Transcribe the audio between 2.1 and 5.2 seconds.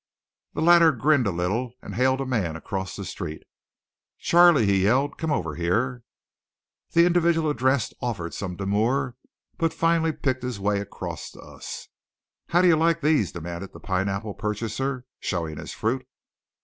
a man across the street. "Charley!" he yelled.